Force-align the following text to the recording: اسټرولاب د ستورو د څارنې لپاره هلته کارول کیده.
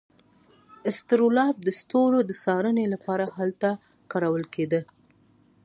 اسټرولاب 0.89 1.55
د 1.63 1.69
ستورو 1.79 2.19
د 2.29 2.31
څارنې 2.43 2.85
لپاره 2.93 3.25
هلته 3.37 3.69
کارول 4.11 4.43
کیده. 4.55 4.81